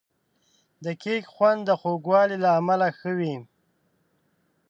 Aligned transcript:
د 0.83 0.85
کیک 1.01 1.23
خوند 1.33 1.59
د 1.65 1.69
خوږوالي 1.79 2.37
له 2.43 2.49
امله 2.59 2.87
ښه 2.97 3.11
وي. 3.17 3.35